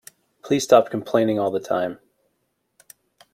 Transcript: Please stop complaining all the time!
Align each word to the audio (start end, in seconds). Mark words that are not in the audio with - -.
Please 0.41 0.63
stop 0.63 0.89
complaining 0.89 1.37
all 1.37 1.51
the 1.51 1.59
time! 1.59 1.99